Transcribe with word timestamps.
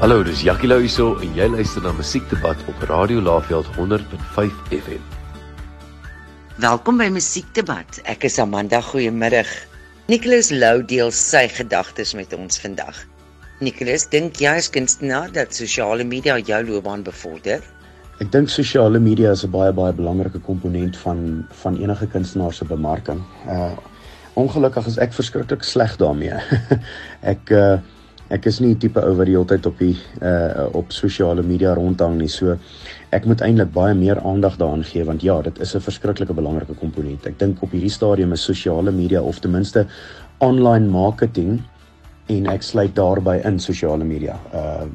Hallo, 0.00 0.22
dis 0.24 0.40
Jackie 0.40 0.64
Lou 0.64 0.78
hierso 0.80 1.10
en 1.20 1.34
jy 1.36 1.44
luister 1.52 1.82
na 1.84 1.90
Musiekdebat 1.92 2.56
op 2.72 2.84
Radio 2.88 3.20
Laveld 3.20 3.66
100.5 3.76 4.70
FM. 4.72 5.02
Welkom 6.56 6.96
by 6.96 7.10
Musiekdebat. 7.12 7.98
Ek 8.08 8.24
is 8.24 8.38
Amanda. 8.40 8.80
Goeiemiddag. 8.80 9.50
Nicholas 10.08 10.48
Lou 10.56 10.80
deel 10.88 11.12
sy 11.12 11.44
gedagtes 11.52 12.14
met 12.16 12.32
ons 12.32 12.56
vandag. 12.64 13.02
Nicholas, 13.60 14.08
dink 14.08 14.40
jy 14.40 14.54
as 14.62 14.70
kunstenaar 14.72 15.36
dat 15.36 15.52
sosiale 15.52 16.08
media 16.08 16.38
jou 16.40 16.62
loopbaan 16.70 17.04
bevorder? 17.04 17.60
Ek 18.24 18.32
dink 18.32 18.48
sosiale 18.48 19.04
media 19.04 19.36
is 19.36 19.44
'n 19.44 19.52
baie 19.52 19.76
baie 19.76 19.92
belangrike 19.92 20.40
komponent 20.48 20.96
van 21.04 21.44
van 21.60 21.76
enige 21.76 22.08
kunstenaar 22.08 22.56
se 22.56 22.64
bemarking. 22.64 23.20
Uh 23.44 23.76
ongelukkig 24.32 24.86
is 24.86 24.96
ek 24.96 25.12
verskriklik 25.12 25.62
sleg 25.62 26.00
daarmee. 26.00 26.40
ek 27.36 27.50
uh 27.52 27.76
ek 28.30 28.46
is 28.46 28.60
nie 28.62 28.74
die 28.74 28.86
tipe 28.86 29.02
ou 29.02 29.14
wat 29.18 29.26
die 29.26 29.34
hele 29.34 29.48
tyd 29.50 29.66
op 29.66 29.80
die 29.82 29.96
uh 30.22 30.68
op 30.78 30.92
sosiale 30.94 31.42
media 31.42 31.74
rondhang 31.74 32.16
nie. 32.18 32.28
So 32.30 32.56
ek 33.10 33.26
moet 33.26 33.42
eintlik 33.42 33.72
baie 33.74 33.94
meer 33.94 34.20
aandag 34.22 34.56
daaraan 34.60 34.84
gee 34.86 35.04
want 35.04 35.22
ja, 35.26 35.40
dit 35.42 35.58
is 35.60 35.74
'n 35.74 35.80
verskriklike 35.80 36.34
belangrike 36.34 36.74
komponent. 36.78 37.26
Ek 37.26 37.38
dink 37.38 37.62
op 37.62 37.72
hierdie 37.72 37.90
stadium 37.90 38.32
is 38.32 38.44
sosiale 38.44 38.92
media 38.92 39.22
of 39.22 39.40
ten 39.40 39.50
minste 39.50 39.86
online 40.38 40.88
marketing 40.88 41.60
en 42.28 42.46
ek 42.46 42.62
sluit 42.62 42.94
daarbey 42.94 43.40
in 43.44 43.58
sosiale 43.58 44.04
media 44.04 44.38
uh 44.54 44.86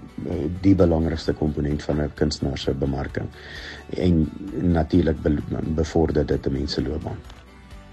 die 0.62 0.76
belangrikste 0.76 1.34
komponent 1.34 1.84
van 1.84 2.02
'n 2.02 2.12
kunstenaar 2.16 2.58
se 2.58 2.74
bemarking 2.74 3.28
en 3.98 4.30
natuurlik 4.62 5.22
be 5.22 5.36
bevorder 5.76 6.26
dit 6.26 6.48
'n 6.48 6.52
mens 6.52 6.74
se 6.74 6.82
loopbaan. 6.82 7.18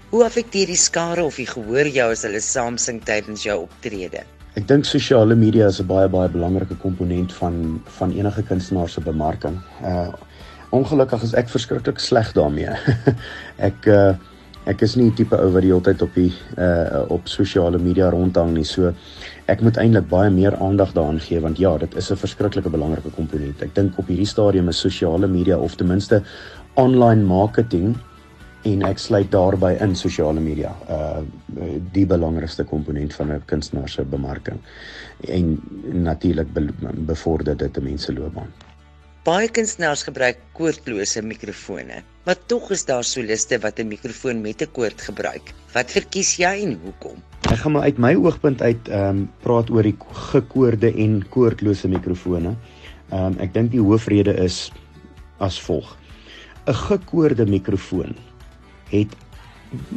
Hoe 0.09 0.23
affekteer 0.23 0.67
die 0.67 0.75
skare 0.75 1.23
of 1.23 1.35
die 1.35 1.47
gehoor 1.47 1.87
jou 1.87 2.11
as 2.11 2.21
hulle 2.21 2.39
saam 2.39 2.77
sing 2.77 3.03
tydens 3.03 3.43
jou 3.43 3.61
optrede? 3.61 4.23
Ek 4.53 4.67
dink 4.69 4.85
sosiale 4.85 5.33
media 5.33 5.65
is 5.67 5.79
'n 5.81 5.87
baie 5.89 6.09
baie 6.13 6.29
belangrike 6.29 6.75
komponent 6.81 7.31
van 7.33 7.81
van 7.97 8.11
enige 8.13 8.43
kunstenaar 8.43 8.89
se 8.89 9.01
bemarking. 9.01 9.57
Uh 9.81 10.13
ongelukkig 10.69 11.23
is 11.23 11.33
ek 11.33 11.49
verskriklik 11.49 11.99
sleg 11.99 12.29
daarmee. 12.33 12.69
ek 13.69 13.87
uh 13.87 14.13
ek 14.65 14.81
is 14.85 14.95
nie 14.95 15.09
die 15.09 15.15
tipe 15.23 15.35
ou 15.37 15.49
wat 15.55 15.65
die 15.65 15.71
hele 15.71 15.81
tyd 15.81 16.01
op 16.05 16.13
die 16.13 16.31
uh 16.57 17.01
op 17.09 17.27
sosiale 17.27 17.79
media 17.79 18.11
rondhang 18.13 18.53
nie. 18.53 18.63
So 18.63 18.93
ek 19.47 19.61
moet 19.61 19.77
eintlik 19.77 20.07
baie 20.09 20.29
meer 20.29 20.55
aandag 20.61 20.93
daaraan 20.93 21.19
gee 21.19 21.41
want 21.41 21.57
ja, 21.57 21.77
dit 21.77 21.95
is 21.95 22.11
'n 22.11 22.21
verskriklike 22.25 22.69
belangrike 22.69 23.09
komponent. 23.09 23.61
Ek 23.63 23.73
dink 23.73 23.97
op 23.97 24.07
hierdie 24.07 24.29
stadium 24.29 24.69
is 24.69 24.77
sosiale 24.77 25.27
media 25.27 25.57
of 25.57 25.75
ten 25.75 25.87
minste 25.87 26.21
online 26.75 27.25
marketing 27.25 27.97
en 28.69 28.83
ek 28.87 28.99
sluit 29.01 29.29
daarbey 29.31 29.75
in 29.83 29.95
sosiale 29.99 30.41
media 30.43 30.71
uh 30.89 31.23
die 31.93 32.05
belangrikste 32.09 32.63
komponent 32.65 33.13
van 33.13 33.31
'n 33.31 33.43
kunstenaar 33.45 33.89
se 33.89 34.03
bemarking 34.03 34.59
en 35.27 35.57
natuurlik 36.05 36.53
be 36.53 36.61
bevorder 37.05 37.57
dit 37.57 37.77
'n 37.77 37.83
mens 37.83 38.03
se 38.03 38.13
loopbaan. 38.13 38.51
Baie 39.23 39.47
kunstenaars 39.47 40.03
gebruik 40.03 40.39
koordlose 40.53 41.21
mikrofone, 41.21 42.03
maar 42.25 42.35
tog 42.47 42.71
is 42.71 42.85
daar 42.85 43.03
soliste 43.03 43.59
wat 43.59 43.79
'n 43.79 43.87
mikrofoon 43.87 44.41
met 44.41 44.61
'n 44.61 44.71
koord 44.71 45.01
gebruik. 45.01 45.53
Wat 45.73 45.91
verkies 45.91 46.35
jy 46.37 46.63
en 46.63 46.79
hoekom? 46.83 47.23
Ek 47.51 47.59
gaan 47.59 47.71
maar 47.71 47.83
uit 47.83 47.97
my 47.97 48.15
oogpunt 48.15 48.61
uit 48.61 48.87
ehm 48.87 49.09
um, 49.09 49.29
praat 49.41 49.69
oor 49.69 49.83
die 49.83 49.97
gekoorde 50.11 50.93
en 50.95 51.27
koordlose 51.29 51.87
mikrofone. 51.87 52.55
Ehm 53.11 53.25
um, 53.25 53.39
ek 53.39 53.53
dink 53.53 53.71
die 53.71 53.81
hoofrede 53.81 54.33
is 54.33 54.71
as 55.37 55.61
volg. 55.61 55.97
'n 56.67 56.73
Gekoorde 56.73 57.45
mikrofoon 57.45 58.15
het 58.93 59.17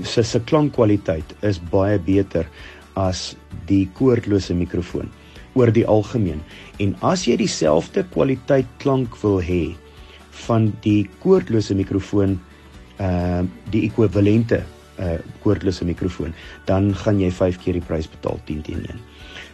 sy 0.09 0.25
se 0.25 0.41
klankkwaliteit 0.49 1.37
is 1.45 1.61
baie 1.73 1.99
beter 2.01 2.49
as 2.97 3.35
die 3.69 3.85
koordlose 3.99 4.57
mikrofoon 4.57 5.11
oor 5.57 5.73
die 5.73 5.87
algemeen. 5.89 6.43
En 6.81 6.95
as 7.05 7.25
jy 7.29 7.37
dieselfde 7.41 8.05
kwaliteit 8.13 8.69
klank 8.83 9.17
wil 9.23 9.39
hê 9.41 9.75
van 10.47 10.71
die 10.85 11.07
koordlose 11.23 11.77
mikrofoon, 11.77 12.37
ehm 12.97 13.45
uh, 13.45 13.45
die 13.73 13.85
ekwivalente 13.89 14.63
uh 14.97 15.17
koordlose 15.45 15.85
mikrofoon, 15.85 16.33
dan 16.65 16.95
gaan 16.97 17.19
jy 17.21 17.29
5 17.31 17.59
keer 17.61 17.77
die 17.77 17.85
prys 17.85 18.09
betaal 18.09 18.39
10 18.49 18.63
teen 18.65 18.85
1. 18.89 19.01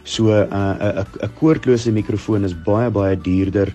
So 0.03 0.31
uh, 0.31 0.45
'n 0.47 1.03
'n 1.03 1.33
koordlose 1.39 1.91
mikrofoon 1.91 2.43
is 2.43 2.55
baie 2.55 2.89
baie 2.89 3.15
duurder 3.15 3.73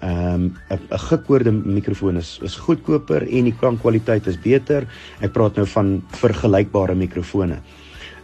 Ehm 0.00 0.34
um, 0.34 0.56
'n 0.68 0.98
gekoorde 1.08 1.52
mikrofoon 1.52 2.16
is 2.16 2.38
is 2.42 2.56
goedkoper 2.56 3.22
en 3.22 3.44
die 3.44 3.56
klankkwaliteit 3.60 4.26
is 4.26 4.40
beter. 4.40 4.86
Ek 5.20 5.32
praat 5.32 5.56
nou 5.56 5.66
van 5.66 6.02
vergelykbare 6.08 6.94
mikrofone. 6.94 7.58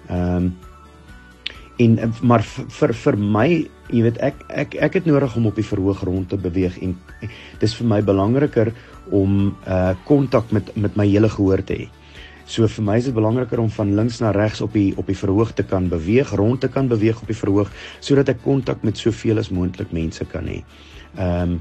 Ehm 0.08 0.36
um, 0.36 0.52
en 1.76 2.12
maar 2.22 2.42
vir 2.44 2.92
vir 2.94 3.16
my, 3.18 3.48
jy 3.90 4.02
weet 4.02 4.18
ek 4.18 4.44
ek 4.48 4.74
ek 4.74 4.94
het 5.00 5.06
nodig 5.08 5.36
om 5.36 5.46
op 5.46 5.56
die 5.56 5.66
verhoog 5.66 6.02
rond 6.04 6.28
te 6.28 6.36
beweeg 6.36 6.78
en 6.82 6.96
dis 7.58 7.74
vir 7.74 7.86
my 7.86 8.02
belangriker 8.02 8.72
om 9.10 9.56
uh 9.66 9.94
kontak 10.04 10.52
met 10.52 10.76
met 10.76 10.96
my 10.96 11.06
hele 11.06 11.28
gehoor 11.28 11.64
te 11.64 11.74
hê. 11.74 11.88
So 12.44 12.66
vir 12.68 12.84
my 12.84 12.96
is 12.98 13.04
dit 13.08 13.14
belangriker 13.14 13.60
om 13.62 13.70
van 13.70 13.94
links 13.96 14.20
na 14.20 14.30
regs 14.30 14.60
op 14.60 14.72
die 14.72 14.92
op 14.96 15.06
die 15.06 15.16
verhoog 15.16 15.54
te 15.54 15.62
kan 15.62 15.88
beweeg, 15.88 16.34
rond 16.36 16.60
te 16.60 16.68
kan 16.68 16.88
beweeg 16.88 17.20
op 17.22 17.26
die 17.26 17.38
verhoog 17.38 17.70
sodat 18.00 18.28
ek 18.28 18.42
kontak 18.44 18.82
met 18.82 18.98
soveel 18.98 19.38
as 19.38 19.50
moontlik 19.50 19.92
mense 19.92 20.24
kan 20.24 20.44
hê. 20.44 20.62
Ehm 21.16 21.42
um, 21.42 21.60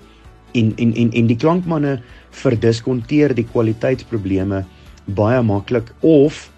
en 0.53 0.73
en 0.75 0.93
en 0.93 1.11
en 1.11 1.27
die 1.27 1.37
klankmanne 1.39 2.01
verdiskonteer 2.35 3.31
die 3.35 3.47
kwaliteitsprobleme 3.47 4.65
baie 5.15 5.41
maklik 5.41 5.93
of 6.01 6.49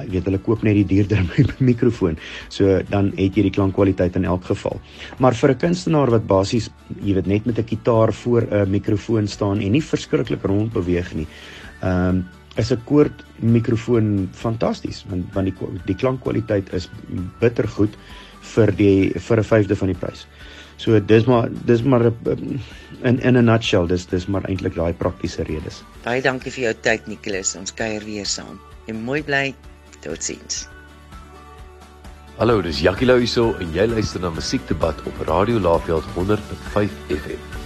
ek 0.00 0.08
weet 0.10 0.28
hulle 0.28 0.40
koop 0.42 0.62
net 0.66 0.78
die 0.80 0.86
duurder 0.90 1.22
mikrofoon. 1.70 2.16
So 2.48 2.80
dan 2.90 3.12
het 3.18 3.36
jy 3.36 3.46
die 3.46 3.54
klankkwaliteit 3.54 4.16
in 4.18 4.26
elk 4.28 4.48
geval. 4.50 4.80
Maar 5.18 5.34
vir 5.34 5.50
'n 5.50 5.58
kunstenaar 5.58 6.10
wat 6.10 6.26
basies, 6.26 6.70
jy 7.02 7.14
weet 7.14 7.26
net 7.26 7.46
met 7.46 7.58
'n 7.58 7.64
kitaar 7.64 8.12
voor 8.12 8.42
'n 8.50 8.70
mikrofoon 8.70 9.28
staan 9.28 9.60
en 9.60 9.72
nie 9.72 9.82
verskriklik 9.82 10.42
rond 10.42 10.72
beweeg 10.72 11.14
nie. 11.14 11.26
Ehm 11.82 12.08
um, 12.08 12.24
is 12.56 12.72
'n 12.72 12.84
koord 12.84 13.24
mikrofoon 13.40 14.28
fantasties 14.32 15.04
want 15.08 15.24
want 15.34 15.46
die 15.46 15.54
die 15.86 15.94
klankkwaliteit 15.94 16.72
is 16.72 16.88
bitter 17.40 17.68
goed 17.68 17.96
vir 18.40 18.72
die 18.76 19.12
vir 19.16 19.38
'n 19.38 19.44
vyfde 19.44 19.76
van 19.76 19.88
die 19.88 19.98
prys. 19.98 20.26
So 20.76 21.00
dis 21.00 21.24
maar 21.30 21.48
dis 21.64 21.82
maar 21.82 22.10
in 23.02 23.20
in 23.20 23.36
'n 23.36 23.44
nutshell 23.44 23.86
dis 23.86 24.06
dis 24.06 24.26
maar 24.26 24.44
eintlik 24.44 24.74
daai 24.74 24.92
praktiese 24.92 25.42
redes. 25.42 25.82
Baie 26.04 26.22
dankie 26.22 26.52
vir 26.52 26.64
jou 26.64 26.74
tyd 26.80 27.06
Nicholas. 27.06 27.56
Ons 27.56 27.74
kuier 27.74 28.04
weer 28.04 28.26
saam. 28.26 28.60
En 28.86 29.02
mooi 29.02 29.22
bly. 29.22 29.54
Totsiens. 30.00 30.68
Hallo, 32.36 32.60
dis 32.62 32.80
Jackie 32.80 33.06
Lou 33.06 33.18
hierso 33.18 33.54
en 33.62 33.70
jy 33.72 33.86
luister 33.86 34.20
na 34.20 34.30
Musiekdebat 34.30 35.02
op 35.06 35.20
Radio 35.28 35.60
Laveld 35.60 36.04
100.5 36.16 36.90
FM. 37.08 37.63